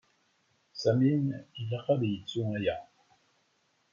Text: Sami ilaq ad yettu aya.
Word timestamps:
Sami 0.81 1.11
ilaq 1.59 1.85
ad 1.93 2.01
yettu 2.11 2.41
aya. 2.57 2.75